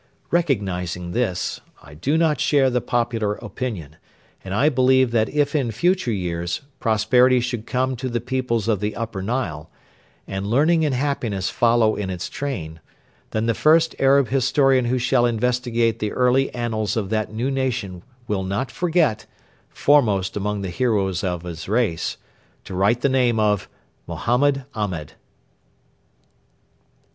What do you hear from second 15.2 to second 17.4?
investigate the early annals of that